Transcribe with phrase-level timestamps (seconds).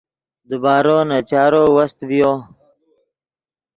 [0.49, 2.33] دیبارو نے چارو وست ڤیو